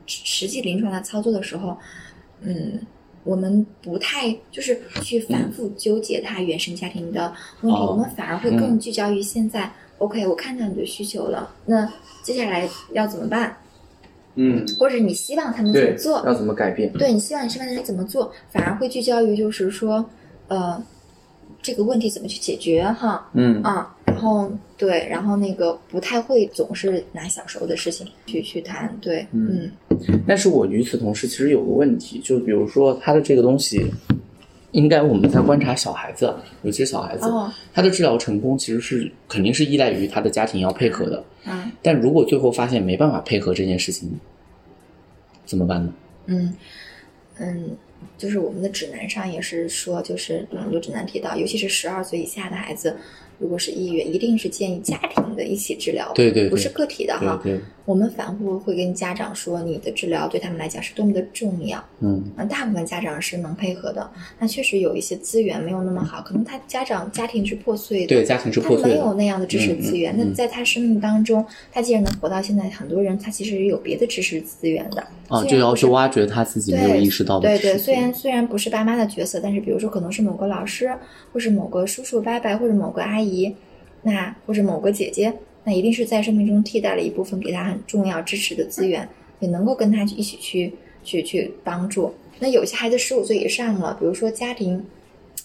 [0.07, 1.77] 实际临床的操作的时候，
[2.43, 2.79] 嗯，
[3.25, 9.73] 我们不太就是去反复纠结他原生家庭的问题，哦我们反而会更聚焦于现在。
[9.99, 13.57] OK，我看到你的需求了，那接下来要怎么办？
[14.35, 16.23] 嗯，或者你希望他们怎么，做？
[16.27, 16.93] 要怎么改变？
[16.95, 20.05] 对你希望你身边的人怎么做，反而会聚焦于就是说，
[20.49, 20.83] 呃，
[21.61, 23.29] 这个问题怎么去解决哈。
[23.35, 23.63] 嗯。
[23.63, 29.71] 啊，然后对，然后那个不太会总是拿小时候的事情去去谈，对，嗯。
[29.91, 30.23] 嗯。
[30.27, 33.93] 但是我与此同时，其实有个问题，就比如说他的这个东西，
[34.73, 41.25] 应该我们在观察小孩子，尤其是小孩子，哦他的治疗成功其实是肯定是依赖于他的家庭要配合的。
[41.47, 44.11] 嗯但如果最后发现没办法配合这件事情，
[45.45, 45.93] 怎么办呢？
[46.27, 46.55] 嗯
[47.39, 47.77] 嗯，
[48.17, 52.97] 就是我们的指南上也是说，就是很多指南提到，尤其是十二岁以下的孩子，
[53.39, 57.41] 如果是抑郁，一定是建议家庭的一起治疗，对对对不是个体的哈。
[57.43, 61.83] 对对，我们反复会跟家长说，你的治疗对他们来讲是多么的重要。
[62.01, 64.09] 嗯那，大部分家长是能配合的。
[64.39, 69.15] 那确实有一些资源没有那么好，可能他家长家庭是破碎的，对，家庭是他没有破碎的。
[69.15, 70.15] 那样的支持资源。
[70.15, 80.93] 嗯嗯嗯那在他生命当中，他既然能活到现在，很多人他其实有别的支持资源的啊，就要去挖掘他自己没有意识到的对对，虽然虽然不是爸妈的角色，但是比如说可能是某个老师，
[81.33, 83.55] 或是某个叔叔伯伯，或者某个阿姨，
[84.03, 85.33] 那或者某个姐姐，
[85.65, 89.09] 那一定是在生命中替代了一部分给他很重要支持的资源，
[89.41, 90.73] 也能够跟他一起去
[91.05, 92.13] 去去帮助。
[92.39, 94.85] 那有些孩子十五岁以上了，比如说家庭。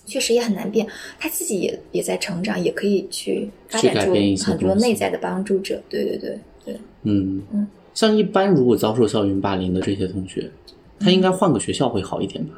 [0.05, 0.87] 确实也很难变，
[1.19, 5.81] 他自己也也在成长，也可以去发去展出很多内在的帮助者。
[5.89, 10.49] 对对对对，嗯嗯，像一般如果遭受校园霸凌的这些同学，
[10.97, 12.53] 他应该换个学校会好一点吧？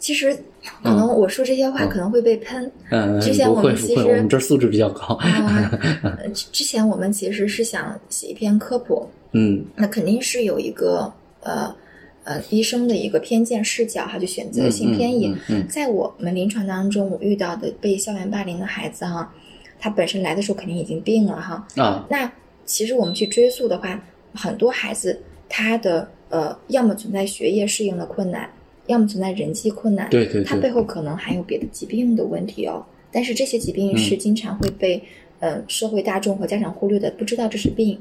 [0.00, 0.34] 其实
[0.82, 5.16] 可能我说这些话嗯可能会被喷，嗯，之前我们其实我们这素质比较高。
[6.34, 11.72] 之之前我们其实是想写一篇科普，嗯那肯定是有一个呃
[12.24, 15.28] 呃医生的一个偏见视角哈，就选择性偏移。
[15.28, 19.30] 嗯嗯在我们临床当中，我遇到的被校园霸凌的孩子哈，
[19.78, 21.66] 他本身来的时候肯定已经病了哈。
[21.76, 22.32] 嗯啊，那
[22.64, 24.02] 其实我们去追溯的话，
[24.34, 28.48] 很多孩子他的呃，要么存在学业适应的困难，
[28.90, 32.84] 要么存在人际困难，对对对，他背后可能还有别的疾病的问题哦。
[33.12, 35.02] 但是这些疾病是经常会被
[35.38, 37.98] 呃社会大众和家长忽略的，不知道这是病。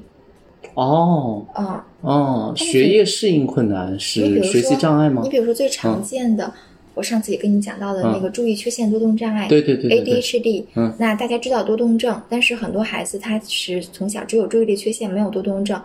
[0.73, 1.85] 哦啊。
[2.01, 5.21] 哦，学业适应困难是学习障碍吗？
[5.23, 5.29] 你？
[5.29, 6.53] 比如说最常见的，
[6.93, 10.21] 我上次也跟你讲到的那个注意缺陷多动障碍，对对对对对。
[10.21, 10.93] ADHD，嗯。
[10.99, 15.81] 那大家知道多动症，但是很多孩子他是从小只有注意力缺陷，没有多动症，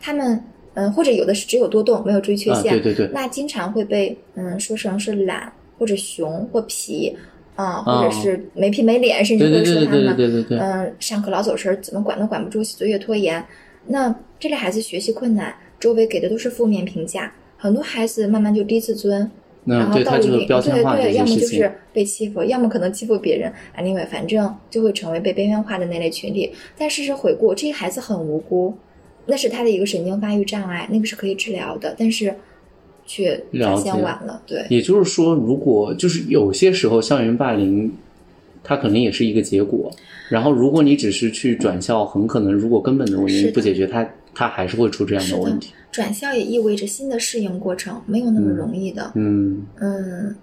[0.00, 0.42] 他们
[0.80, 7.12] 嗯、或者有的是只有多动，没有注意缺啊，陷，对对对，那经常会被嗯说成是懒或者熊或皮
[7.56, 13.44] 啊，哦或者是没皮没脸，甚至对对会说对对对他们对对对，嗯上课老走神儿，怎么管都管不住，写作业拖延。
[13.88, 19.28] 那这类孩子学习困难，周围给的都是负面评价，很多孩子慢慢就低自尊，
[19.64, 23.50] 然后到了一定对标签化这对，要么就是，被欺负，要么可能欺负别人。
[23.74, 26.52] 啊，另外反正就会成为被边缘化的那类群体。
[26.76, 28.74] 但事实回顾，这些孩子很无辜，
[29.28, 32.34] 那是他的一个神经发育障碍，那个是可以治疗的，但是
[33.06, 34.42] 却发现晚了。
[34.46, 37.92] 对，也就是说，如果就是有些时候校园霸凌，
[38.64, 39.90] 它可能也是一个结果。
[40.28, 45.72] 然后，如果你只是去转校，很可能如果根本的原是的因不解决，它它还是会出这样的问题。
[45.90, 49.10] 转校也意味着新的适应过程，没有那么容易的。
[49.14, 50.36] 嗯，嗯，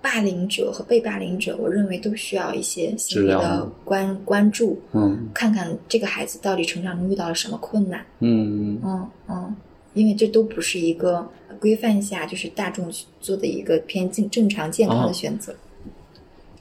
[0.00, 8.04] 霸凌者和被霸凌者，我认为都需要一些心理的关关注，嗯看看这个孩子到底成长中遇到了什么困难。
[8.20, 9.56] 嗯嗯嗯，
[9.94, 11.26] 因为这都不是一个
[11.58, 12.88] 规范下就是大众
[13.20, 15.54] 做的一个偏正正常健康哦的选择。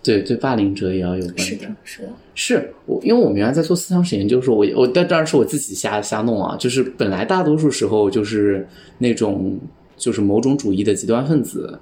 [0.03, 8.65] 对对，霸凌者也要有关注是的。，是的，是我，因为我们原来在做思想史研究的时候，我我但当然是我自己瞎瞎弄啊，就是本来大多数时候就是
[8.97, 9.59] 那种
[9.97, 11.77] 就是某种主义的极端分子，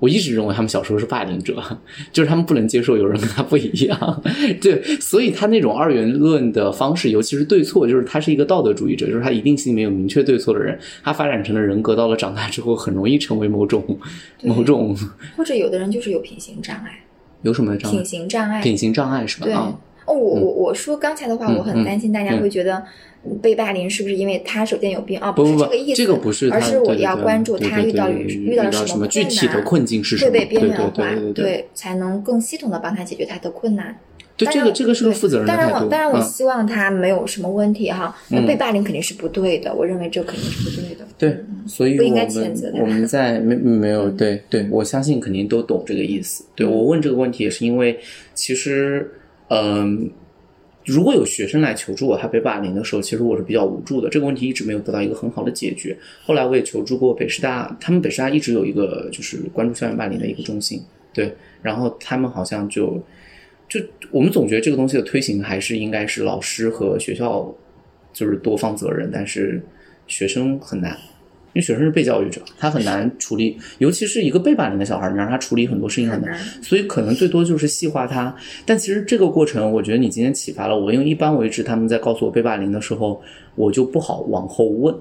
[0.00, 1.62] 我一直认为他们小时候是霸凌者，
[2.12, 4.22] 就是他们不能接受有人跟他不一样，
[4.60, 13.84] 对，所以他那种二元论的方式，尤其是对错，就是他是一个道德主义者，就是他一定心里面有明确对错的人，他发展成了人格到了长大之后，很容易成为某种
[14.42, 14.96] 某种
[15.36, 17.04] 或者有的人就是有品行障碍，
[17.42, 18.04] 有什么障碍品？
[18.06, 19.46] 行障碍，品行障碍是吧？
[19.46, 19.54] 对。
[20.04, 22.82] 啊，哦，我我我说刚才的话，嗯我很担心大家嗯会觉得
[23.24, 25.32] 嗯被霸凌是不是因为他首先有病啊？
[25.32, 30.30] 不是这个意思，这个不是，而是我要关注他遇到了遇到了什么具体的难困境是什么？
[30.32, 33.96] 会被边缘化，对对对对才能更系统的帮他解决他的困难。
[34.36, 38.16] 对，这个这个是个负责任的当然我，当然我嗯希望他没有什么问题哈。
[38.46, 41.04] 被霸凌肯定是不对的，我认为这肯定是不对的。
[41.18, 41.36] 对，
[41.66, 46.42] 所以不应该我们谴责他我们在没没有嗯对对，我相信肯定都懂这个意思。
[46.54, 47.98] 对我问这个问题也是因为，
[48.32, 49.12] 其实
[49.50, 50.10] 嗯。
[50.86, 54.08] 如果有学生来求助我，他被霸凌的时候，其实我是比较无助的。
[54.08, 55.96] 这个问题一直没有得到一个很好的解决。
[56.24, 60.82] 后来我也求助过北师大，他们北师大一直有一个就是关注校园霸凌的一个中心，
[61.12, 62.98] 对，然后他们好像就
[63.68, 63.78] 就
[64.10, 67.54] 我们总觉得这个东西的推行还是应该是老师和学校
[68.14, 69.62] 就是多方责任，但是
[70.06, 70.96] 学生很难，
[71.52, 78.34] 因为学生是被教育者，他很难处理，尤其是一个被霸凌的小孩，你让他处理很多事情很难，所以可能最多就是细化他。
[78.64, 83.20] 但其实这个过程，我觉得你今天启发了我，因为一般为止他们在告诉我被霸凌的时候，
[83.56, 84.94] 我就不好往后问，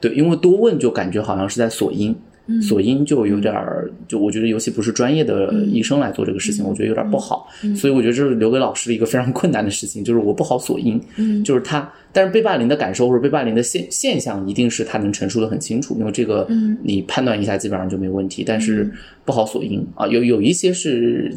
[0.00, 2.14] 对，因为多问就感觉好像是在索因。
[2.50, 2.60] 嗯。
[2.60, 6.66] 索因就有点儿，就我觉得尤其不是专业的医生来做这个事情，嗯。
[6.66, 7.76] 我觉得有点不好，嗯。
[7.76, 11.44] 所以我觉得这是留给老师的一个非常困难的事情，就是我不好索因，嗯。
[11.44, 16.76] 就是他，但是被霸凌的感受或者被霸凌的现现象，一定是他能陈述的很清楚，因为这个嗯。
[16.82, 18.90] 你判断一下基本上就没问题，但是
[19.24, 21.32] 不好索因啊，有有一些是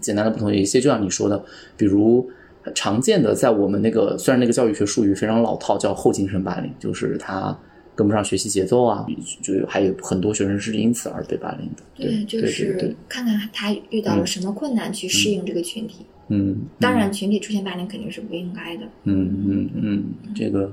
[0.00, 1.42] 简单的不同，有一些就像你说的，
[1.76, 2.28] 比如。
[2.74, 7.58] 常见的，在我们那个虽然那个教育学术语非常老套，叫后精神霸凌，就是他
[7.98, 9.04] 跟不上学习节奏啊，
[9.42, 11.82] 就还有很多学生是因此而被霸凌的。
[11.96, 16.06] 对，就是看看他遇到了什么困难去适应这个群体。
[16.28, 18.84] 嗯，当然，群体出现霸凌肯定是不应该的。
[19.02, 20.72] 嗯嗯嗯，这个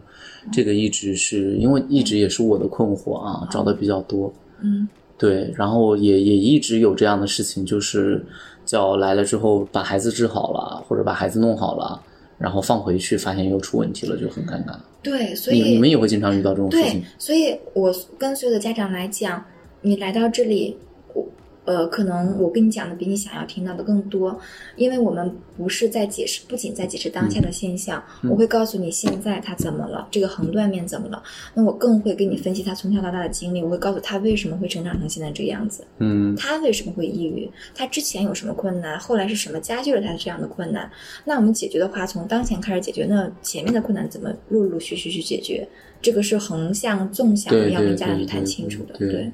[0.52, 4.32] 这个一直是因为一直也是我的困惑啊，找的比较多。
[4.62, 8.24] 嗯对，然后也也一直有这样的事情，就是
[8.66, 12.00] 叫来了之后把孩子治好了，或者把孩子弄好了，
[12.38, 14.76] 然后放回去，发现又出问题了，就很尴尬。
[15.02, 19.44] 对，所以你们也会经常遇到这种事对情？，所以我跟所有的家长来讲，
[19.82, 20.78] 你来到这里，
[21.14, 21.26] 我
[21.66, 24.40] 呃，可能我跟你讲的比你想要听到的更多，
[24.76, 31.22] 因为我们不是在解释，不仅在解释当下的现象，嗯我会告诉你现在他怎么了，这个横断面怎么了，
[31.54, 37.50] 那我更会跟你分析他从小到大的经历，我会告诉他为什么会成长成现在这个样子，嗯他为什么会抑郁？
[37.74, 39.00] 他之前有什么困难？
[39.00, 40.90] 后来是什么加剧了他这样的困难？
[41.24, 45.68] 那我们解决的话，从当前开始解决，那前面的困难怎么陆陆续续去解决？
[46.02, 48.94] 这个是横向、纵向要跟家长去谈清楚的。
[49.00, 49.32] 对对，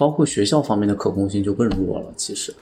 [0.00, 2.54] 包括学校方面的可控性就更弱了，其实。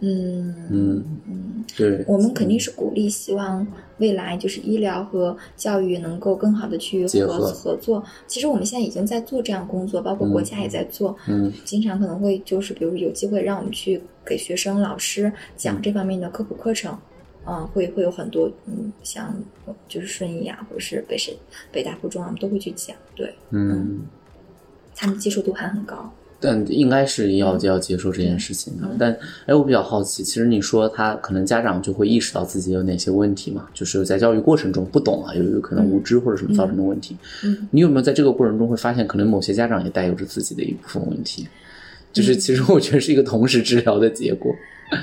[0.00, 2.02] 嗯嗯嗯，对。
[2.08, 3.66] 我们肯定是鼓励，希望
[3.98, 8.02] 未来就是医疗和教育能够更好的去合结合合作。
[8.26, 11.14] 其实我们现在已经在做这样工作，包括国家也在做。
[11.28, 16.96] 嗯经常可能会就是，比如有机会让我们去给学生、老师讲这方面的科普课程，
[17.44, 19.34] 嗯、会会有很多，嗯，像
[19.86, 21.32] 就是顺义啊，或者是北师、
[21.70, 24.00] 北大附中啊，我们都会去讲，对嗯，
[24.94, 26.10] 他们接受度还很高。
[26.46, 28.86] 但应该是要要接受这件事情的。
[28.88, 29.12] 嗯但
[29.46, 33.66] 哎，我比较好奇，其实你说他可能家长就会意识到自己有哪些问题嘛？
[33.74, 37.16] 就是在教育过程中不懂啊，有有可能无知或者什么造成的问题。
[37.42, 41.48] 嗯，你有没有在这个过程中会发现，可能某些家长也带有着自己的一部分问题？
[42.12, 44.54] 就是其实我觉得是一个同时治疗的结果。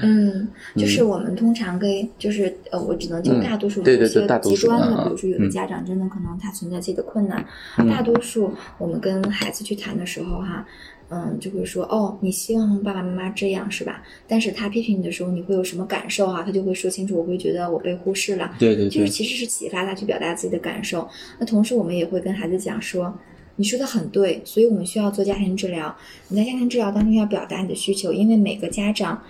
[0.02, 7.46] 嗯，就是我们通常跟就是呃，我只能就嗯大多数对对有些对大多极端的，数嗯嗯比如说有的嗯家长真的可能他存在自己的困难，
[7.78, 10.66] 嗯大多数我们跟孩子去谈的时候哈。
[11.14, 14.02] 嗯，就会说哦，你希望爸爸妈妈这样是吧？
[14.28, 16.42] 但是他批评你的时候，你会有什么感受啊？
[16.44, 18.56] 他就会说清楚，我会觉得我被忽视了。
[18.58, 21.08] 对对对就是，其实是启发他去表达自己的感受。
[21.38, 23.14] 那同时，我们也会跟孩子讲说，
[23.58, 25.96] 你说的很对，所以我们需要做家庭治疗。
[26.30, 29.22] 你在家庭治疗当中要表达你的需求，因为每个家长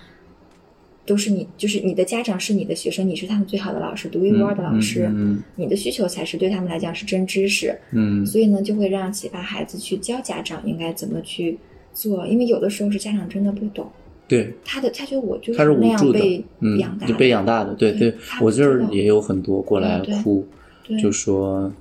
[1.06, 5.10] 都是你，就是你的家长是你的学生，你是他们最好的老师，独一无二的老师。
[5.14, 11.60] 嗯你的需求才是对他们来讲是真知识，嗯所以呢，就会让启发孩子去教家长应该怎么去
[11.94, 13.88] 做，因为有的时候是家长真的不懂，
[14.28, 20.46] 对，他的他觉得我就他是那无助的嗯养大，就被养大的，对对我这儿也有很多过来哭，
[20.88, 21.72] 对就说，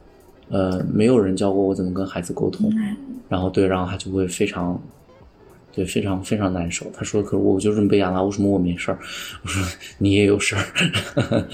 [0.49, 2.97] 呃，没有人教过我怎么跟孩子沟通，嗯
[3.29, 4.79] 然后对，然后他就会非常，
[5.75, 6.85] 对，非常非常难受。
[6.93, 8.99] 他说：“可是我就这么被养大，为什么我没事儿？”
[9.43, 9.63] 我说
[9.97, 11.47] ：“你也有事儿，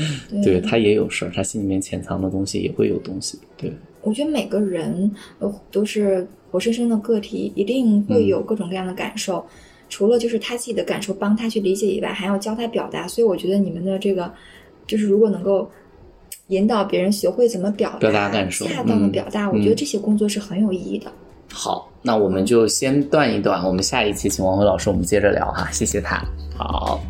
[0.42, 9.44] 对他也有事儿，他心里面潜藏的东西也会有东西。”对，我觉得每个人呃都是活生生的个体，一定会嗯有各种各样的感受。
[9.88, 13.08] 除了就是他自己的感受帮他去理解以外，还要教他表达。
[13.08, 14.30] 所以我觉得你们的这个，
[14.86, 15.70] 就是如果能够
[16.48, 21.10] 引导别人学会怎么表达、表达感受恰当的嗯表达，我觉得这些工作是很有意义的。
[21.50, 26.22] 好，那我们就先断一断，我们下一期请王辉老师，我们接着聊哈，谢谢他。
[26.54, 27.00] 好。